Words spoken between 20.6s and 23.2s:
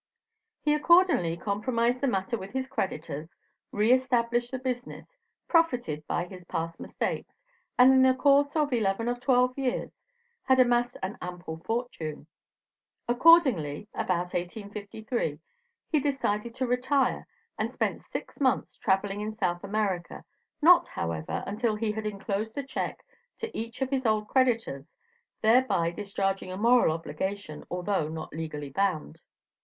not, however, until he had enclosed a check